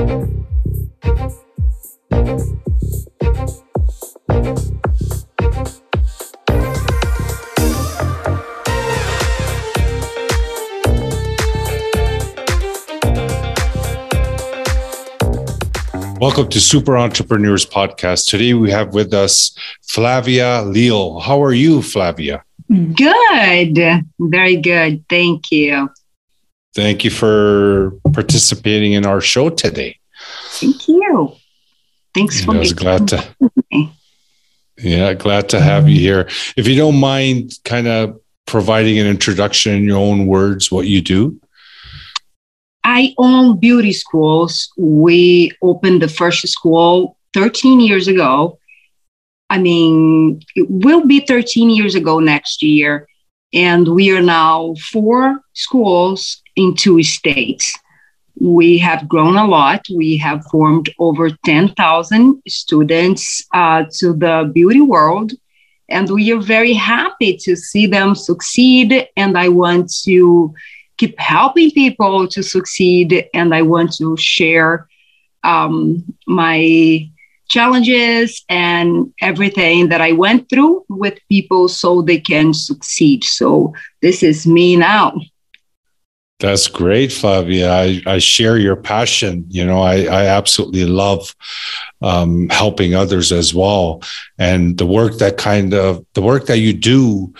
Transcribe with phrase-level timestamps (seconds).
[0.00, 0.46] Welcome
[16.48, 18.28] to Super Entrepreneurs Podcast.
[18.28, 21.20] Today we have with us Flavia Leal.
[21.20, 22.42] How are you, Flavia?
[22.70, 24.06] Good.
[24.18, 25.04] Very good.
[25.10, 25.90] Thank you.
[26.74, 29.98] Thank you for participating in our show today.
[30.52, 31.34] Thank you.
[32.14, 33.34] Thanks for I was glad to
[34.78, 36.28] Yeah, glad to have you here.
[36.56, 41.00] If you don't mind kind of providing an introduction in your own words what you
[41.00, 41.40] do.
[42.82, 44.72] I own beauty schools.
[44.76, 48.58] We opened the first school 13 years ago.
[49.50, 53.06] I mean, it will be 13 years ago next year.
[53.52, 57.76] And we are now four schools in two states.
[58.38, 59.86] We have grown a lot.
[59.94, 65.32] We have formed over 10,000 students uh, to the beauty world.
[65.88, 69.08] And we are very happy to see them succeed.
[69.16, 70.54] And I want to
[70.96, 74.86] keep helping people to succeed and I want to share
[75.42, 77.10] um, my
[77.48, 83.24] challenges and everything that I went through with people so they can succeed.
[83.24, 85.18] So this is me now.
[86.40, 87.70] That's great, Flavia.
[87.70, 89.44] I, I share your passion.
[89.50, 91.36] You know, I, I absolutely love
[92.00, 94.02] um, helping others as well.
[94.38, 97.34] And the work that kind of the work that you do,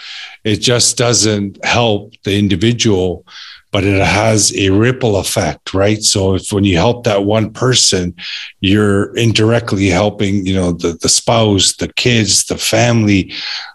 [0.44, 3.24] it just doesn't help the individual,
[3.72, 6.02] but it has a ripple effect, right?
[6.02, 8.14] So if when you help that one person,
[8.60, 13.32] you're indirectly helping, you know, the, the spouse, the kids, the family,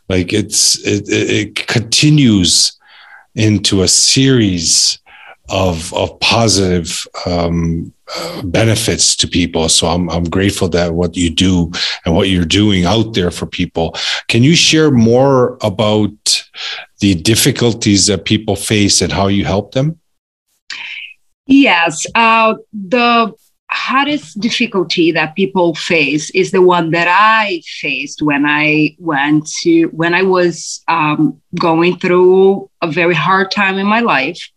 [0.07, 2.79] like it's, it, it continues
[3.33, 4.99] into a series
[5.49, 9.67] of, of positive, um, uh, benefits to people.
[9.69, 11.71] So I'm, I'm grateful that what you do
[12.05, 13.95] and what you're doing out there for people.
[14.27, 16.45] Can you share more about
[16.99, 19.99] the difficulties that people face and how you help them?
[21.47, 22.05] Yes.
[22.15, 23.33] Uh, the
[23.71, 29.85] hardest difficulty that people face is the one that I faced when I went to,
[29.85, 34.49] when I was um, going through a very hard time in my life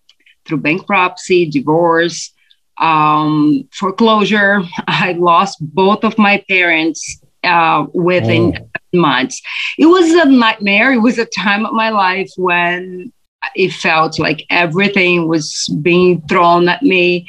[0.48, 2.32] through bankruptcy, divorce,
[2.78, 4.62] um, foreclosure.
[4.86, 8.98] I lost both of my parents uh, within oh.
[8.98, 9.40] months.
[9.78, 10.92] It was a nightmare.
[10.92, 13.12] It was a time of my life when
[13.54, 17.26] it felt like everything was being thrown at me.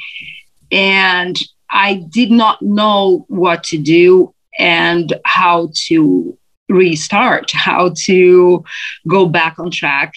[0.72, 6.36] And I did not know what to do and how to
[6.68, 8.64] restart, how to
[9.08, 10.14] go back on track.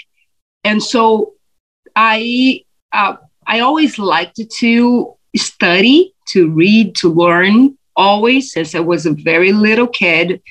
[0.64, 1.34] And so
[1.96, 2.63] I
[2.94, 9.14] uh, I always liked to study, to read, to learn, always since I was a
[9.14, 10.42] very little kid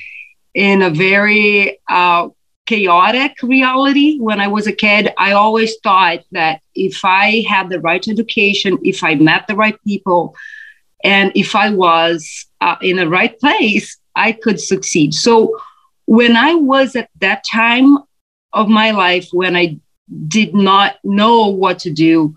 [0.54, 2.28] in a very uh,
[2.66, 5.12] chaotic reality when I was a kid.
[5.18, 9.76] I always thought that if I had the right education, if I met the right
[9.86, 10.34] people,
[11.04, 15.14] and if I was uh, in the right place, I could succeed.
[15.14, 15.58] So
[16.06, 17.98] when I was at that time
[18.52, 19.80] of my life, when I
[20.28, 22.34] did not know what to do,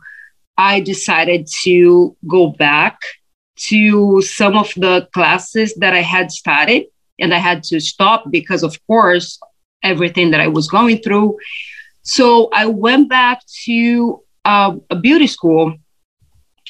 [0.57, 2.99] I decided to go back
[3.57, 6.85] to some of the classes that I had started
[7.19, 9.39] and I had to stop because, of course,
[9.83, 11.37] everything that I was going through.
[12.03, 15.75] So I went back to uh, a beauty school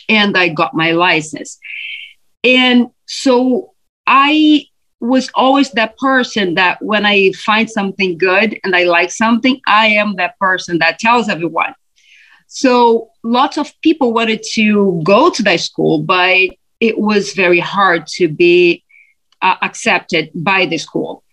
[0.08, 1.58] and I got my license.
[2.44, 3.74] And so
[4.06, 4.66] I
[5.06, 9.88] was always that person that when I find something good and I like something, I
[9.88, 11.74] am that person that tells everyone.
[12.48, 16.38] So lots of people wanted to go to that school, but
[16.80, 18.84] it was very hard to be
[19.42, 21.24] uh, accepted by the school.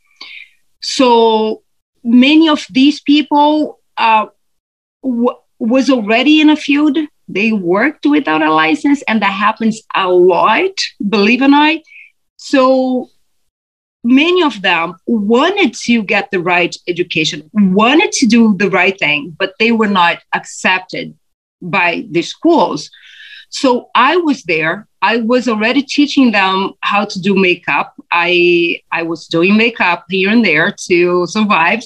[0.82, 1.62] So
[2.04, 4.26] many of these people uh,
[5.02, 6.98] w- was already in a field.
[7.28, 10.72] They worked without a license, and that happens a lot,
[11.08, 11.76] believe it or not.
[12.36, 13.08] So
[14.04, 19.34] many of them wanted to get the right education, wanted to do the right thing,
[19.38, 21.16] but they were not accepted
[21.60, 22.90] by the schools.
[23.50, 24.88] So I was there.
[25.02, 27.94] I was already teaching them how to do makeup.
[28.10, 31.82] I I was doing makeup here and there to survive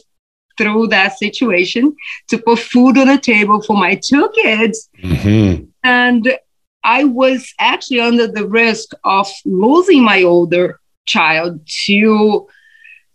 [0.56, 1.94] through that situation,
[2.28, 4.88] to put food on the table for my two kids.
[5.02, 5.64] Mm-hmm.
[5.82, 6.38] And
[6.82, 12.46] I was actually under the risk of losing my older child to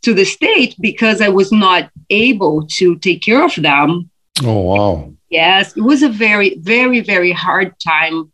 [0.02, 4.10] to the state because I was not able to take care of them.
[4.44, 5.14] Oh wow.
[5.30, 8.32] Yes, it was a very very very hard time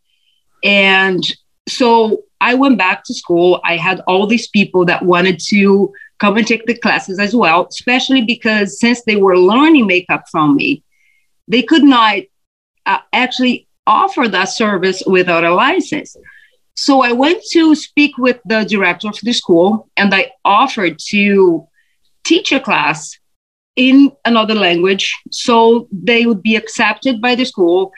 [0.63, 1.24] and
[1.68, 3.59] so I went back to school.
[3.63, 7.68] I had all these people that wanted to come and take the classes as well,
[7.69, 10.83] especially because since they were learning makeup from me,
[11.48, 12.19] they could not
[12.86, 16.15] uh, actually offer that service without a license.
[16.77, 21.68] So I went to speak with the director of the school and I offered to
[22.24, 23.18] teach a class
[23.75, 27.91] in another language so they would be accepted by the school.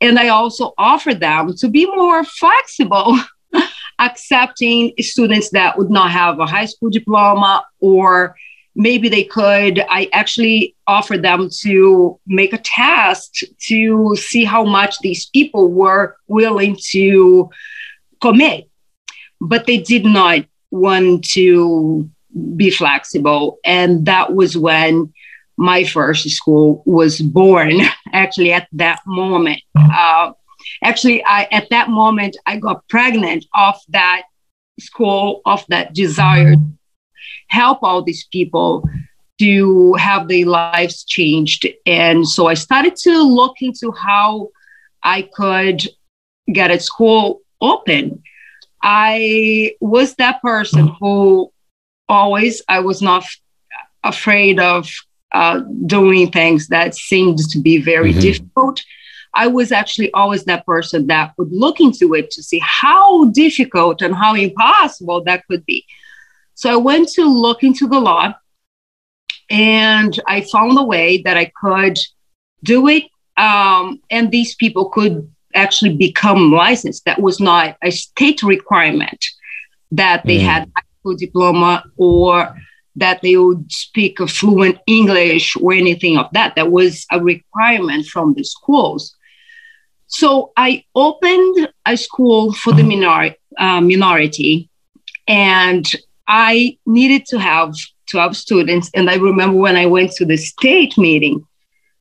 [0.00, 3.18] And I also offered them to be more flexible,
[3.98, 8.34] accepting students that would not have a high school diploma or
[8.74, 9.84] maybe they could.
[9.90, 16.16] I actually offered them to make a test to see how much these people were
[16.28, 17.50] willing to
[18.22, 18.70] commit,
[19.40, 22.08] but they did not want to
[22.56, 23.58] be flexible.
[23.64, 25.12] And that was when
[25.58, 27.80] my first school was born,
[28.12, 29.60] actually, at that moment.
[29.76, 30.32] Uh,
[30.82, 34.22] actually, I, at that moment, I got pregnant of that
[34.80, 36.72] school, of that desire to
[37.48, 38.88] help all these people
[39.38, 41.66] to have their lives changed.
[41.84, 44.50] And so I started to look into how
[45.02, 45.82] I could
[46.52, 48.22] get a school open.
[48.82, 51.52] I was that person who
[52.08, 53.24] always, I was not
[54.02, 54.90] afraid of
[55.32, 58.20] uh, doing things that seemed to be very mm-hmm.
[58.20, 58.82] difficult.
[59.34, 64.02] I was actually always that person that would look into it to see how difficult
[64.02, 65.86] and how impossible that could be.
[66.54, 68.34] So I went to look into the law
[69.48, 71.98] and I found a way that I could
[72.62, 73.04] do it.
[73.36, 77.04] Um, and these people could actually become licensed.
[77.04, 79.24] That was not a state requirement
[79.90, 80.44] that they mm.
[80.44, 82.56] had a school diploma or
[82.96, 86.54] that they would speak a fluent English or anything of that.
[86.56, 89.14] That was a requirement from the schools.
[90.06, 94.68] So I opened a school for the minor, uh, minority,
[95.26, 95.90] and
[96.28, 97.74] I needed to have
[98.10, 98.90] 12 students.
[98.94, 101.46] And I remember when I went to the state meeting,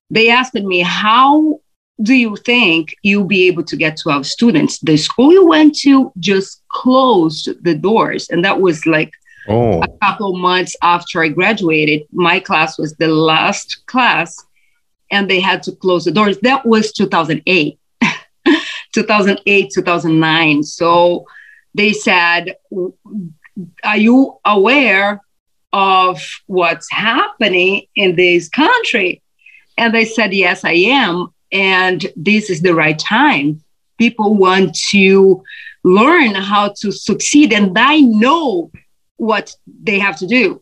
[0.10, 1.61] they asked me, How
[2.02, 4.80] do you think you'll be able to get 12 students?
[4.80, 8.30] The school you went to just closed the doors.
[8.30, 9.12] And that was like
[9.48, 9.82] oh.
[9.82, 12.04] a couple months after I graduated.
[12.12, 14.44] My class was the last class,
[15.12, 16.38] and they had to close the doors.
[16.40, 17.80] That was 2008.
[18.94, 20.64] 2008, 2009.
[20.64, 21.26] So
[21.74, 22.56] they said,
[23.84, 25.22] Are you aware
[25.74, 29.22] of what's happening in this country?
[29.78, 33.62] And they said, Yes, I am and this is the right time.
[33.98, 35.44] People want to
[35.84, 38.72] learn how to succeed, and I know
[39.18, 40.62] what they have to do.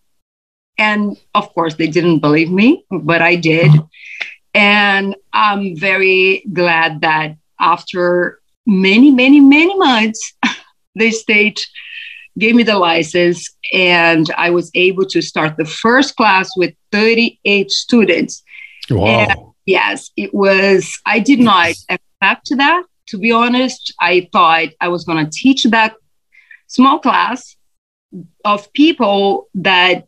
[0.78, 3.72] And of course, they didn't believe me, but I did.
[4.54, 10.34] And I'm very glad that after many, many, many months,
[10.96, 11.66] the state
[12.38, 17.70] gave me the license and I was able to start the first class with 38
[17.70, 18.44] students.
[18.90, 19.06] Wow.
[19.06, 19.40] And
[19.70, 22.84] yes, it was, I did not expect that.
[23.10, 25.96] To be honest, I thought I was going to teach that
[26.68, 27.56] small class
[28.46, 30.08] of people that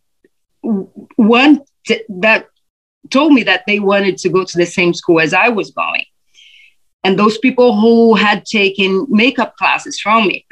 [1.17, 1.67] want
[2.09, 2.47] that
[3.09, 6.05] told me that they wanted to go to the same school as I was going.
[7.03, 10.45] And those people who had taken makeup classes from me,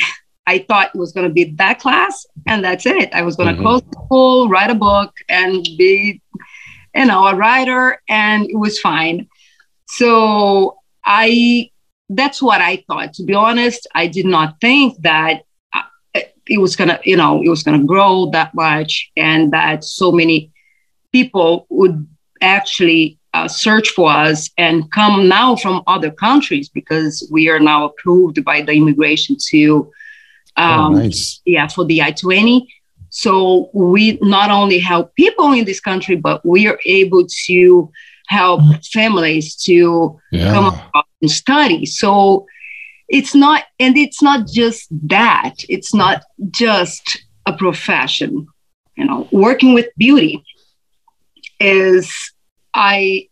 [0.48, 3.14] I thought it was going to be that class and that's it.
[3.14, 3.64] I was going to mm-hmm.
[3.64, 6.22] close the school, write a book, and be
[6.96, 9.28] you know, a writer, and it was fine.
[9.88, 11.72] So I,
[12.10, 13.14] that's what I thought.
[13.14, 15.44] To be honest, I did not think that
[15.74, 15.82] uh,
[16.48, 20.52] it was gonna, you know, it was gonna grow that much, and that so many
[21.12, 22.08] people would
[22.42, 27.86] actually uh, search for us and come now from other countries because we are now
[27.86, 29.92] approved by the immigration to,
[30.58, 31.42] oh, um, oh, nice.
[31.46, 32.74] yeah, for the I twenty.
[33.20, 37.92] So we not only help people in this country, but we are able to
[38.28, 38.80] help mm-hmm.
[38.94, 40.54] families to yeah.
[40.54, 41.86] come up and study.
[41.86, 42.46] So
[43.10, 45.56] it's not, and it's not just that.
[45.68, 48.48] It's not just a profession.
[48.96, 50.42] You know, working with beauty
[51.60, 52.14] is
[52.74, 53.28] I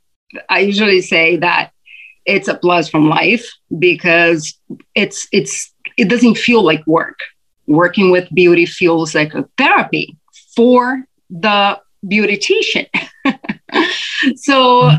[0.50, 1.72] I usually say that
[2.26, 3.46] it's a plus from life
[3.80, 4.54] because
[4.96, 7.20] it's it's it doesn't feel like work
[7.68, 10.18] working with beauty feels like a therapy
[10.56, 12.88] for the beautician.
[14.36, 14.92] so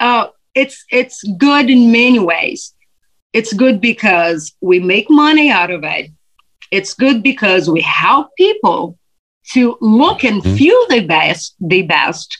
[0.00, 2.74] uh, it's it's good in many ways.
[3.32, 6.10] It's good because we make money out of it.
[6.70, 8.98] It's good because we help people
[9.52, 10.56] to look and mm-hmm.
[10.56, 11.54] feel the best.
[11.60, 12.38] The best.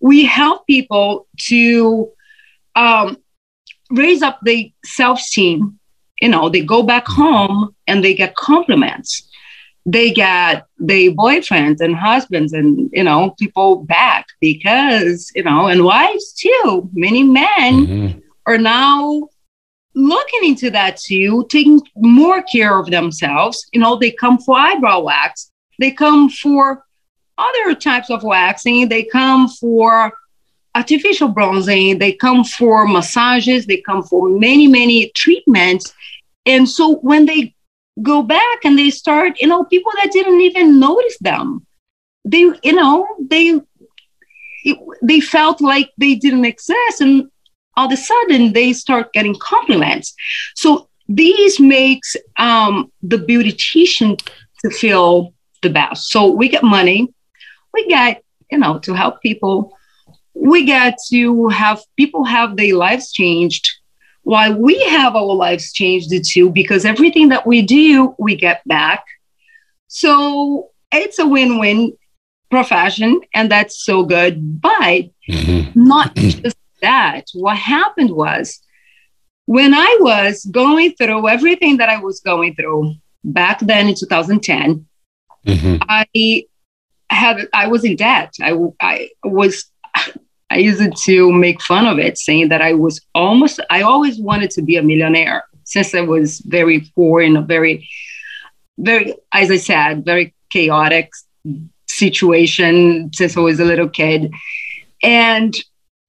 [0.00, 2.10] We help people to
[2.74, 3.18] um,
[3.90, 5.78] raise up the self esteem
[6.24, 9.28] you know, they go back home and they get compliments.
[9.84, 15.84] They get their boyfriends and husbands and, you know, people back because, you know, and
[15.84, 16.88] wives too.
[16.94, 18.18] Many men mm-hmm.
[18.46, 19.28] are now
[19.94, 23.66] looking into that too, taking more care of themselves.
[23.74, 26.86] You know, they come for eyebrow wax, they come for
[27.36, 30.14] other types of waxing, they come for
[30.74, 35.92] artificial bronzing, they come for massages, they come for many, many treatments.
[36.46, 37.54] And so when they
[38.02, 41.66] go back and they start, you know, people that didn't even notice them,
[42.24, 43.60] they, you know, they
[45.02, 47.30] they felt like they didn't exist and
[47.76, 50.14] all of a sudden they start getting compliments.
[50.54, 54.20] So these makes um, the beautician
[54.60, 56.10] to feel the best.
[56.10, 57.12] So we get money,
[57.72, 59.76] we get you know to help people,
[60.34, 63.68] we get to have people have their lives changed,
[64.24, 69.04] while we have our lives changed too because everything that we do we get back.
[69.88, 71.96] So it's a win-win
[72.50, 75.70] profession and that's so good but mm-hmm.
[75.74, 78.60] not just that, what happened was
[79.46, 84.86] when I was going through everything that I was going through back then in 2010,
[85.46, 85.82] mm-hmm.
[85.88, 86.44] I
[87.10, 88.34] had I was in debt.
[88.40, 89.70] I I was
[90.50, 94.50] I used to make fun of it, saying that I was almost I always wanted
[94.52, 97.88] to be a millionaire since I was very poor in a very
[98.78, 101.10] very as I said very chaotic
[101.88, 104.32] situation since I was a little kid,
[105.02, 105.54] and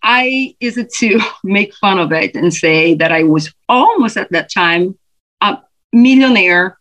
[0.03, 4.51] I it to make fun of it and say that I was almost at that
[4.53, 4.97] time
[5.41, 5.57] a
[5.91, 6.77] millionaire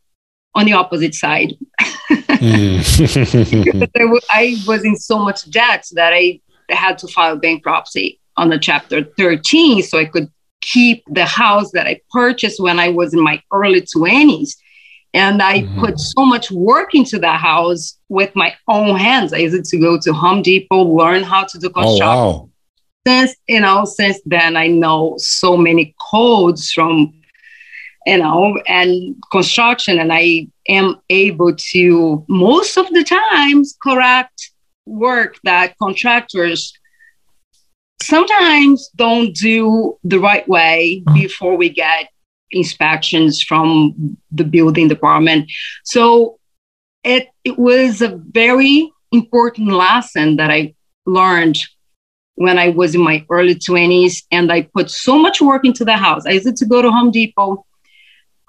[0.54, 1.54] on the opposite side.
[2.10, 3.82] mm.
[3.82, 6.40] I, w- I was in so much debt that I
[6.70, 10.30] had to file bankruptcy on the chapter 13 so I could
[10.60, 14.56] keep the house that I purchased when I was in my early 20s.
[15.12, 15.78] And I mm-hmm.
[15.78, 19.32] put so much work into that house with my own hands.
[19.32, 22.02] I used to go to Home Depot, learn how to do construction.
[22.02, 22.50] Oh, wow
[23.06, 27.12] since you know since then i know so many codes from
[28.06, 34.50] you know and construction and i am able to most of the times correct
[34.86, 36.72] work that contractors
[38.02, 41.20] sometimes don't do the right way mm-hmm.
[41.20, 42.08] before we get
[42.50, 45.50] inspections from the building department
[45.84, 46.38] so
[47.02, 50.74] it, it was a very important lesson that i
[51.06, 51.58] learned
[52.36, 55.96] when I was in my early 20s, and I put so much work into the
[55.96, 56.26] house.
[56.26, 57.64] I used to go to Home Depot,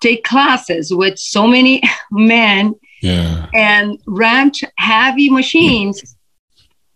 [0.02, 3.48] take classes with so many men, yeah.
[3.54, 6.15] and rent heavy machines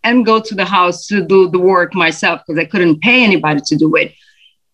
[0.03, 3.62] and go to the house to do the work myself because I couldn't pay anybody
[3.65, 4.13] to do it.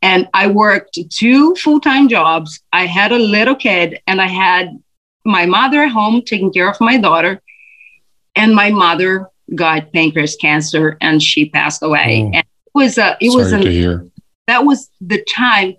[0.01, 2.61] And I worked two full time jobs.
[2.71, 4.77] I had a little kid, and I had
[5.25, 7.41] my mother at home taking care of my daughter,
[8.35, 12.23] and my mother got pancreas cancer and she passed away.
[12.23, 14.11] Oh, and it was a it was an,
[14.47, 15.75] that was the time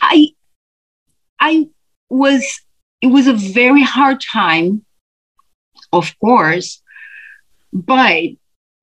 [0.00, 0.28] I
[1.40, 1.68] I
[2.08, 2.60] was
[3.00, 4.84] it was a very hard time,
[5.92, 6.82] of course,
[7.72, 8.22] but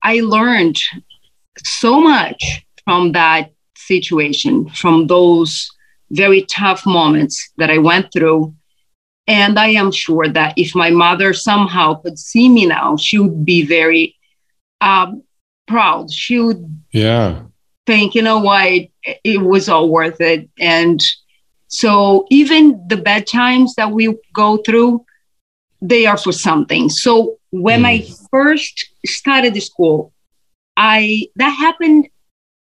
[0.03, 0.79] I learned
[1.63, 5.69] so much from that situation, from those
[6.09, 8.53] very tough moments that I went through
[9.27, 13.45] and I am sure that if my mother somehow could see me now, she would
[13.45, 14.15] be very
[14.81, 15.23] um,
[15.67, 16.11] proud.
[16.11, 17.43] She would yeah.
[17.85, 18.91] think, you know what, it,
[19.23, 20.49] it was all worth it.
[20.59, 21.01] And
[21.67, 25.05] so even the bad times that we go through,
[25.81, 26.89] they are for something.
[26.89, 27.85] So when mm.
[27.85, 30.13] I first started the school,
[30.77, 32.07] I that happened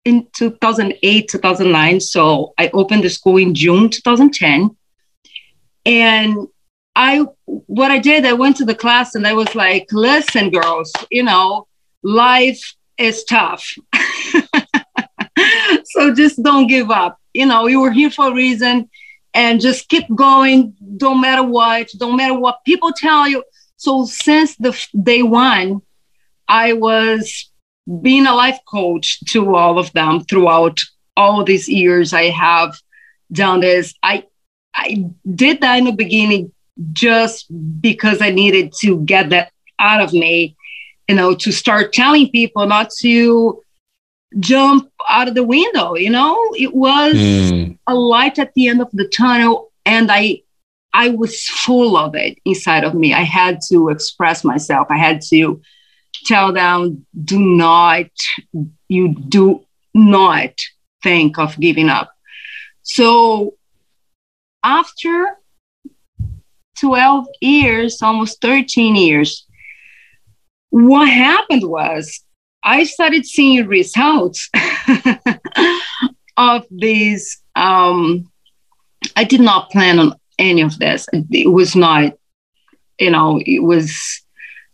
[0.08, 2.00] in 2008, 2009.
[2.00, 4.76] So I opened the school in June 2010.
[5.86, 6.48] And
[6.96, 10.94] I, what I did, I went to the class and I was like, listen, girls,
[11.12, 11.68] you know,
[12.04, 13.70] life is tough.
[15.86, 17.20] so just don't give up.
[17.34, 18.90] You know, you were here for a reason
[19.34, 20.74] and just keep going.
[20.96, 23.44] Don't matter what, don't matter what people tell you.
[23.76, 25.82] So since the day one,
[26.48, 27.52] I was
[28.02, 30.80] being a life coach to all of them throughout
[31.16, 32.76] all these years I have
[33.32, 33.94] done this.
[34.04, 34.24] I
[34.76, 36.52] I did that in the beginning
[36.94, 37.48] just
[37.82, 40.56] because I needed to get that out of me,
[41.08, 43.62] you know, to start telling people not to
[44.40, 47.78] jump out of the window, you know, it was mm.
[47.88, 49.72] a light at the end of the tunnel.
[49.86, 50.42] And I,
[50.94, 53.14] I was full of it inside of me.
[53.14, 54.88] I had to express myself.
[54.92, 55.62] I had to
[56.26, 58.10] tell them, do not,
[58.88, 60.54] you do not
[61.04, 62.12] think of giving up.
[62.84, 63.56] So
[64.64, 65.38] after
[66.80, 69.46] 12 years, almost 13 years,
[70.70, 72.24] what happened was
[72.64, 74.50] I started seeing results
[76.38, 77.42] of these.
[77.56, 78.32] Um,
[79.16, 81.08] I did not plan on any of this.
[81.14, 82.18] It was not,
[83.00, 84.22] you know, it was.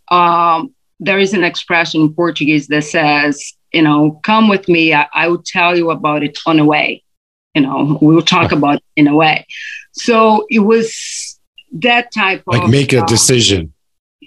[0.10, 0.73] Um,
[1.04, 4.94] there is an expression in Portuguese that says, you know, come with me.
[4.94, 7.04] I, I will tell you about it on the way.
[7.54, 9.46] You know, we will talk about it in a way.
[9.92, 11.40] So it was
[11.74, 13.74] that type like of like make a uh, decision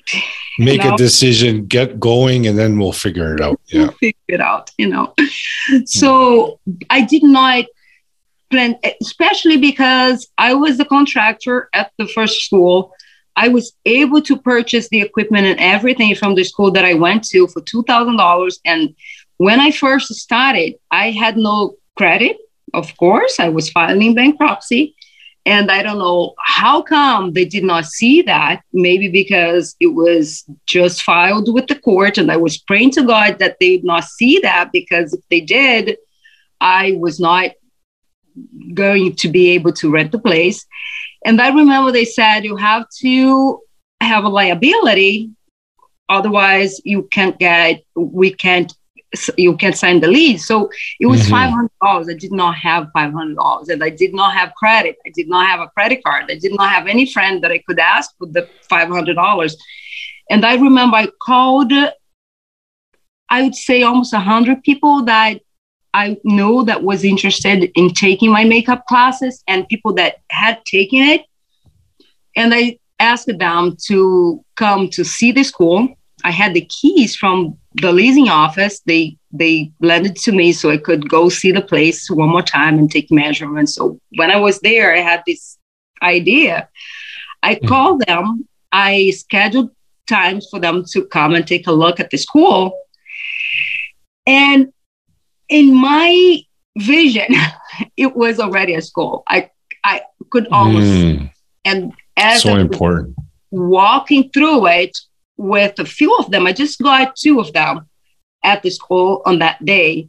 [0.59, 0.95] make know?
[0.95, 4.89] a decision get going and then we'll figure it out yeah figure it out, you
[4.89, 5.15] know.
[5.85, 6.59] So
[6.91, 7.67] I did not
[8.51, 12.93] plan, especially because I was the contractor at the first school.
[13.37, 17.25] I was able to purchase the equipment and everything from the school that I went
[17.25, 18.59] to for $2,000.
[18.65, 18.95] And
[19.37, 22.39] when I first started, I had no credit,
[22.73, 23.39] of course.
[23.39, 24.95] I was filing bankruptcy.
[25.45, 28.63] And I don't know how come they did not see that.
[28.73, 33.39] Maybe because it was just filed with the court, and I was praying to God
[33.39, 34.73] that they would not see that.
[34.73, 35.99] Because if they did,
[36.61, 37.53] I was not
[38.75, 40.67] going to be able to rent the place.
[41.27, 43.61] And I remember they said you have to
[44.01, 45.31] have a liability,
[46.09, 47.83] otherwise you can't get.
[47.95, 48.73] We can't.
[49.39, 50.45] You can't sign the lease.
[50.47, 50.57] So
[51.01, 51.31] it was Mhm.
[51.37, 52.07] five hundred dollars.
[52.15, 54.95] I did not have five hundred dollars, and I did not have credit.
[55.09, 56.25] I did not have a credit card.
[56.35, 58.43] I did not have any friend that I could ask for the
[58.73, 59.53] five hundred dollars.
[60.33, 61.73] And I remember I called.
[63.37, 65.41] I would say almost a hundred people that
[65.97, 71.01] I know that was interested in taking my makeup classes, and people that had taken
[71.15, 71.23] it.
[72.37, 75.89] And I asked them to come to see the school.
[76.23, 78.81] I had the keys from the leasing office.
[78.91, 82.43] They they lent it to me so I could go see the place one more
[82.59, 83.75] time and take measurements.
[83.75, 85.59] So when I was there, I had this
[86.03, 86.69] idea.
[87.43, 87.69] I Mhm.
[87.71, 88.25] called them.
[88.73, 88.93] I
[89.25, 89.71] scheduled
[90.07, 92.61] times for them to come and take a look at the school.
[94.27, 94.73] And
[95.49, 96.41] in my
[96.79, 97.27] vision,
[97.97, 99.23] it was already a school.
[99.29, 99.51] I
[99.85, 101.31] I could almost Mm,
[101.65, 103.17] and as so I important
[103.51, 104.97] walking through it
[105.37, 106.47] with a few of them.
[106.47, 107.87] I just got two of them
[108.43, 110.09] at the school on that day.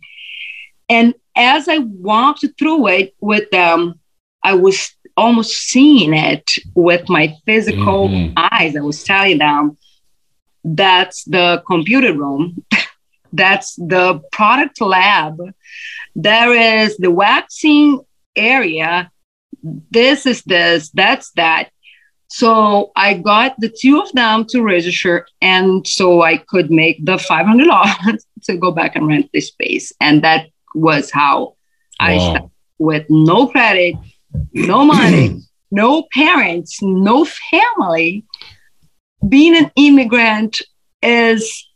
[0.89, 4.00] And as I walked through it with them,
[4.43, 8.34] I was almost seeing it with my physical Mhm.
[8.38, 8.76] eyes.
[8.76, 9.78] I was telling them
[10.63, 12.63] that's the computer room,
[13.34, 15.38] that's the product lab,
[16.16, 18.02] there is the waxing
[18.36, 19.12] area,
[19.92, 21.70] this is this, that's that.
[22.30, 27.18] So I got the two of them to register, and so I could make the
[27.18, 31.56] five hundred dollars to go back and rent the space, and that was how
[32.00, 33.96] I started with no credit,
[34.54, 38.26] no money, no parents, no family.
[39.28, 40.62] Being an immigrant
[41.02, 41.67] is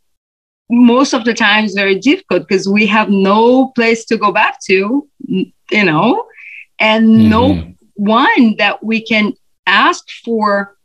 [0.72, 4.58] most of the time times very difficult because we have no place to go back
[4.66, 6.24] to, you know,
[6.80, 7.76] and no Mhm.
[7.94, 9.34] one that we can
[9.66, 10.76] ask for,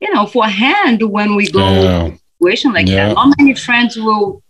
[0.00, 2.10] you know, for a hand when we go Yeah.
[2.40, 3.06] situation like Yeah.
[3.06, 3.14] that.
[3.14, 4.42] Not many friends will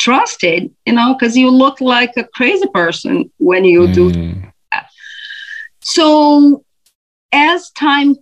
[0.00, 4.10] trust it, you know, because you look like a crazy person when you do.
[4.10, 4.52] Mm,
[5.80, 6.64] So
[7.32, 8.16] as time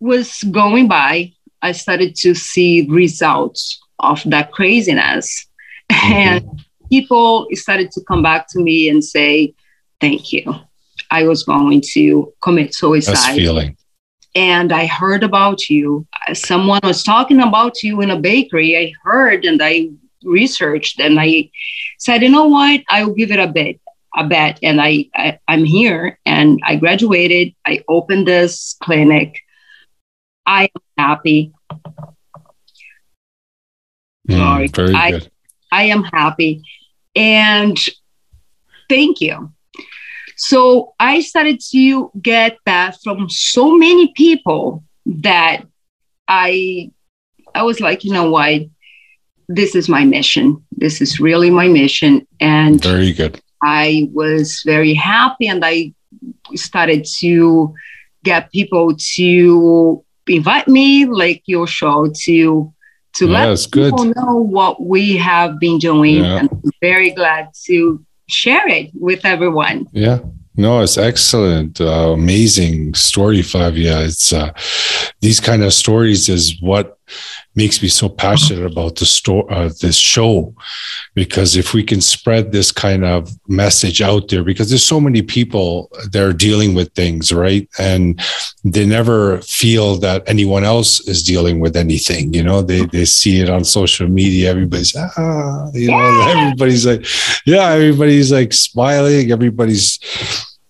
[0.00, 5.46] was going by, I started to see results of that craziness.
[5.90, 6.12] Mm-hmm.
[6.12, 9.54] And people started to come back to me and say,
[10.00, 10.54] Thank you.
[11.10, 13.14] I was going to commit suicide.
[14.34, 16.06] and I heard about you.
[16.34, 18.76] Someone was talking about you in a bakery.
[18.76, 19.90] I heard and I
[20.22, 21.50] researched and I
[21.98, 22.82] said, you know what?
[22.88, 23.80] I will give it a bit,
[24.16, 24.58] a bet.
[24.62, 27.54] And I, I I'm here and I graduated.
[27.66, 29.40] I opened this clinic.
[30.46, 31.52] I am happy.
[34.30, 34.68] Mm, Sorry.
[34.68, 35.30] very I- good.
[35.72, 36.62] I am happy.
[37.14, 37.78] And
[38.88, 39.52] thank you.
[40.36, 45.62] So I started to get that from so many people that
[46.26, 46.90] I
[47.54, 48.62] I was like, you know what?
[49.48, 50.64] This is my mission.
[50.72, 52.26] This is really my mission.
[52.40, 53.40] And Very good.
[53.62, 55.92] I was very happy and I
[56.54, 57.74] started to
[58.24, 62.72] get people to invite me, like your show, to
[63.14, 63.92] to Yeah, let it's good.
[63.96, 66.16] people know what we have been doing.
[66.24, 66.38] Yeah.
[66.40, 69.86] And I'm very glad to share it with everyone.
[69.92, 70.20] Yeah.
[70.56, 71.80] No, it's excellent.
[71.80, 74.00] Uh, amazing story, Flavia.
[74.02, 74.52] It's uh,
[75.20, 76.98] these kind of stories is what
[77.54, 80.54] makes me so passionate about the store, uh, this show,
[81.14, 85.22] because if we can spread this kind of message out there, because there's so many
[85.22, 88.20] people that are dealing with things, right, and
[88.64, 92.32] they never feel that anyone else is dealing with anything.
[92.32, 94.50] You know, they they see it on social media.
[94.50, 97.04] Everybody's ah, you know, everybody's like,
[97.46, 99.32] yeah, everybody's like smiling.
[99.32, 99.98] Everybody's,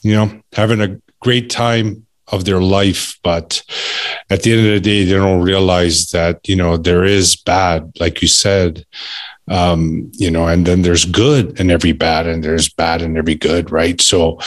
[0.00, 3.62] you know, having a great time of their life but
[4.30, 7.92] at the end of the day they don't realize that you know there is bad
[8.00, 8.86] like you said
[9.50, 13.34] um, you know and then there's good in every bad and there's bad in every
[13.34, 14.00] good right?
[14.00, 14.38] So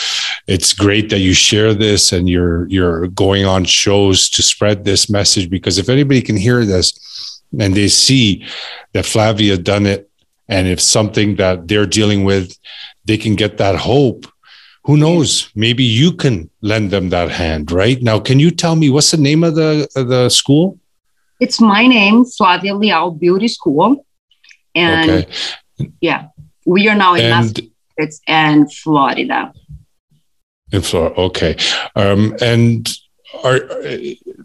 [0.48, 5.10] it's great that you share this and you're you're going on shows to spread this
[5.10, 8.46] message because if anybody can hear this and they see
[8.94, 10.10] that flavia done it
[10.48, 12.58] and if something that they're dealing with
[13.06, 14.26] they can get that hope
[14.86, 15.50] who knows?
[15.56, 18.02] Maybe you can lend them that hand right?
[18.02, 20.80] Now can you tell me what's the name of the of the school?
[21.40, 24.06] It's my name flavia leal beauty school.
[24.76, 25.92] And okay.
[26.02, 26.28] yeah
[26.66, 29.54] we are now in and, massachusetts and florida.
[30.72, 31.56] In florida okay.
[31.96, 32.90] Um, and
[33.44, 33.60] are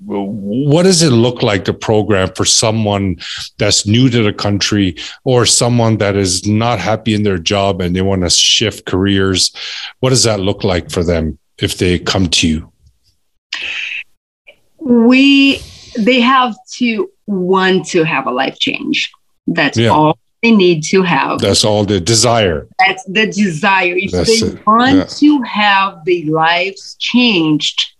[0.04, 3.16] what does it look like the program for someone
[3.58, 7.94] that's new to the country or someone that is not happy in their job and
[7.94, 9.52] they want to shift careers
[10.00, 12.72] what does that look like for them if they come to you
[14.78, 15.60] we
[15.98, 19.10] they have to want to have a life change
[19.48, 19.88] that's yeah.
[19.88, 24.46] all they need to have that's all the desire that's the desire if that's they
[24.46, 24.66] it.
[24.66, 25.04] want yeah.
[25.04, 27.92] to have their lives changed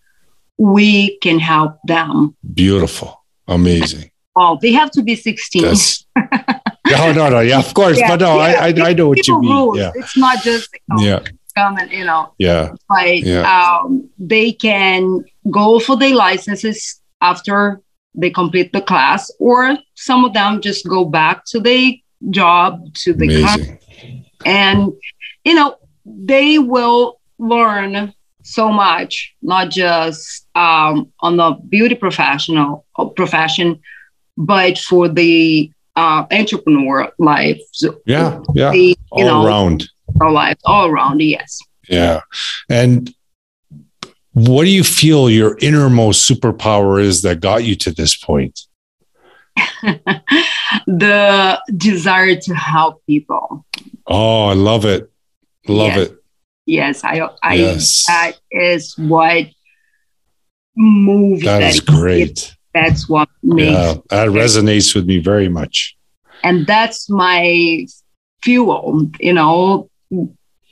[0.59, 2.37] we can help them.
[2.55, 3.25] Beautiful.
[3.47, 4.11] Amazing.
[4.37, 5.62] Oh, they have to be 16.
[6.88, 7.12] Yes.
[7.12, 7.40] no, no, no.
[7.40, 7.99] Yeah, of course.
[7.99, 8.42] Yeah, but no, yeah.
[8.42, 9.51] I, I, I know what you mean.
[9.51, 9.79] Rules.
[9.79, 9.92] Yeah.
[9.94, 11.21] It's not just oh, yeah.
[11.55, 12.71] come and, you know, yeah.
[12.88, 13.42] Like yeah.
[13.44, 17.83] Um, they can go for their licenses after
[18.14, 21.92] they complete the class, or some of them just go back to their
[22.31, 24.25] job, to the company.
[24.44, 24.92] And,
[25.44, 28.14] you know, they will learn
[28.49, 33.81] so much, not just um, on the beauty professional uh, profession,
[34.37, 37.61] but for the uh, entrepreneur life.
[38.07, 39.89] Yeah, yeah, the, all know, around.
[40.21, 41.59] Our life, all around, yes.
[41.89, 42.23] Yeah,
[42.71, 43.15] and
[44.33, 48.61] what do you feel your innermost superpower is that got you to this point?
[50.87, 53.67] the desire to help people.
[54.07, 55.11] Oh, I love it.
[55.67, 56.09] Love yes.
[56.09, 56.19] it
[56.68, 58.07] yes, I, I yes.
[58.07, 59.46] that is what
[60.76, 61.42] moves.
[61.44, 62.31] that is great.
[62.31, 63.72] It, that's what makes.
[63.72, 65.96] Yeah, that resonates with me very much.
[66.44, 67.87] And that's my
[68.42, 69.11] fuel.
[69.18, 69.90] You know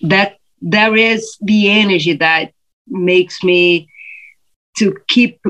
[0.02, 2.52] that there is the energy that
[2.86, 3.88] makes me
[4.78, 5.40] to keep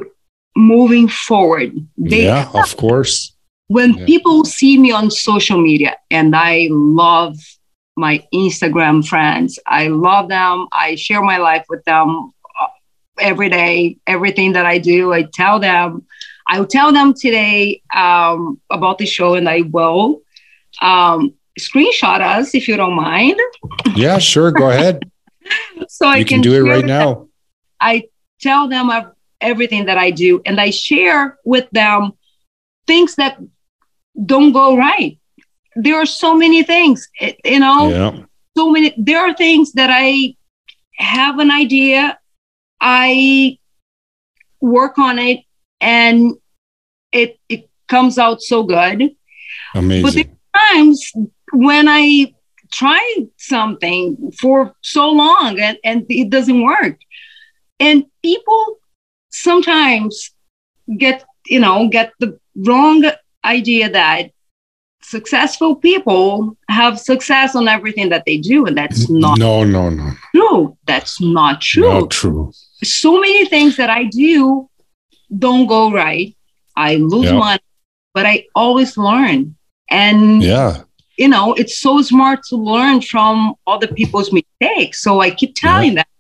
[0.57, 1.75] moving forward.
[1.99, 3.35] They, yeah, of course.
[3.69, 4.07] When yeah.
[4.07, 7.37] people see me on social media, and I love
[7.97, 9.59] my Instagram friends.
[9.67, 10.69] I love them.
[10.73, 12.67] I share my life with them uh,
[13.19, 13.99] every day.
[14.07, 16.07] Everything that I do, I tell them.
[16.47, 20.21] I will tell them today um, about the show, and I will
[20.81, 23.41] um, screenshot us if you don't mind.
[23.97, 24.53] Yeah, sure.
[24.53, 25.11] Go ahead.
[25.89, 27.29] so I can, can, do it right now.
[27.81, 28.05] I
[28.41, 28.91] tell them
[29.41, 32.13] everything that I do, and I share with them
[32.87, 33.39] things that
[34.25, 35.19] don't go right
[35.77, 38.25] there are so many things, eh, you know, yeah.
[38.57, 38.95] so many.
[38.97, 40.35] There are things that I
[40.97, 42.19] have an idea,
[42.81, 43.59] I
[44.61, 45.41] work on it,
[45.81, 46.33] and
[47.13, 49.15] it it comes out so good.
[49.75, 50.03] Amazing.
[50.03, 51.13] But there are times
[51.53, 52.35] when I
[52.73, 56.99] try something for so long and, and it doesn't work.
[57.79, 58.79] And people
[59.31, 60.33] sometimes
[60.99, 63.05] get, you know, get the wrong
[63.45, 64.31] idea that
[65.09, 70.11] successful people have success on everything that they do and that's not no no no.
[70.35, 70.77] no.
[70.85, 72.51] that's not true not true.
[72.83, 74.69] so many things that i do
[75.37, 76.37] don't go right.
[76.77, 77.35] I lose yep.
[77.35, 77.61] money
[78.15, 79.57] but i always learn.
[79.91, 80.83] And yeah.
[81.17, 85.01] you know it's so smart to learn from other people's mistakes.
[85.03, 86.03] So i keep telling yeah.
[86.03, 86.11] them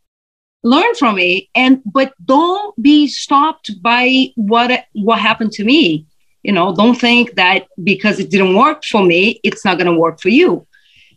[0.62, 1.50] learn from me.
[1.54, 6.06] And but don't be stopped by what what happened to me
[6.46, 10.00] you know don't think that because it didn't work for me it's not going to
[10.04, 10.66] work for you.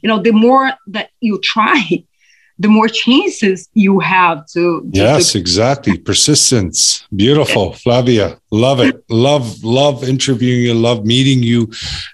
[0.01, 1.79] You know the more that you try
[2.63, 4.61] the more chances you have to,
[4.91, 5.97] yes to- exactly.
[5.97, 7.07] Persistence.
[7.15, 11.67] Beautiful flavia love it love love interviewing you love meeting you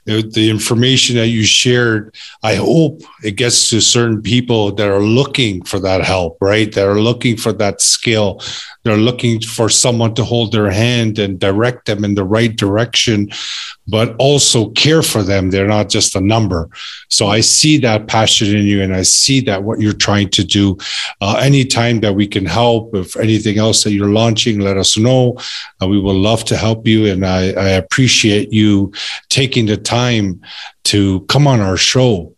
[0.06, 5.64] the information that you shared i hope it gets to certain people that are looking
[5.64, 8.42] for that help right that are looking for that skill
[8.86, 13.30] they're looking for someone to hold their hand and direct them in the right direction,
[13.88, 15.50] but also care for them.
[15.50, 16.70] They're not just a number.
[17.10, 20.44] So I see that passion in you and I see that what you're trying to
[20.44, 20.78] do.
[21.20, 25.36] Uh, anytime that we can help, if anything else that you're launching, let us know.
[25.82, 27.00] Uh, we will love to help you.
[27.12, 28.92] And I, I appreciate you
[29.30, 30.42] taking the time
[30.92, 32.36] to come on our show.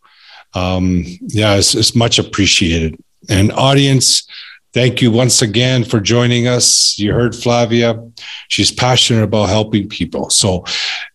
[0.54, 1.04] Um,
[1.39, 2.91] yeah, it's, it's much appreciated.
[3.30, 4.28] And audience,
[4.73, 6.99] Thank you once again for joining us.
[6.99, 8.03] You heard Flavia.
[8.49, 10.30] She's passionate about helping people.
[10.30, 10.65] So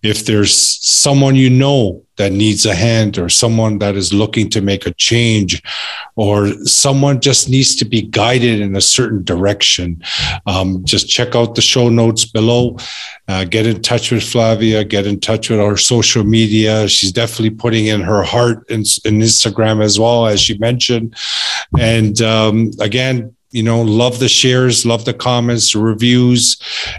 [0.03, 4.63] if there's someone you know that needs a hand or someone that is looking to
[4.63, 5.63] make a change
[6.17, 10.03] or someone just needs to be guided in a certain direction,
[10.47, 12.77] um, just check out the show notes below.
[13.29, 16.89] Uh, get in touch with Flavia, get in touch with our social media.
[16.89, 21.15] She's definitely putting in her heart in, in Instagram as well, as she mentioned.
[21.79, 26.57] And um, again, you know, love the shares, love the comments, reviews,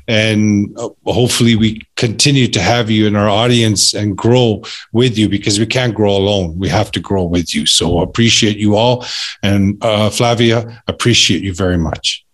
[0.08, 4.62] and uh, hopefully we continue to have you in our audience and grow
[4.92, 6.58] with you because we can't grow alone.
[6.58, 7.66] We have to grow with you.
[7.66, 9.06] So appreciate you all.
[9.42, 12.26] And uh, Flavia, appreciate you very much.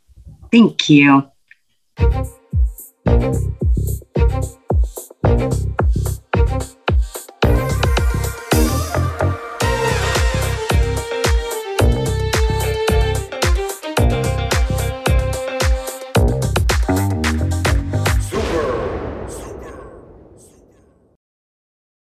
[0.52, 1.30] Thank you.